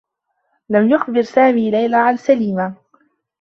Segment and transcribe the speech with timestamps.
[0.69, 2.73] لم يخبر سامي ليلى عن سليمة.